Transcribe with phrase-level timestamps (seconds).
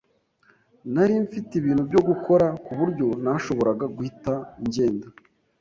[0.93, 4.33] Nari mfite ibintu byo gukora, ku buryo ntashobora guhita
[4.65, 5.07] ngenda.